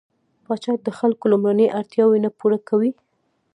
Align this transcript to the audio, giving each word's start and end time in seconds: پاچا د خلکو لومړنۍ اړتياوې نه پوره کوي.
پاچا 0.45 0.73
د 0.85 0.89
خلکو 0.99 1.25
لومړنۍ 1.31 1.67
اړتياوې 1.79 2.17
نه 2.25 2.29
پوره 2.37 2.59
کوي. 2.69 2.91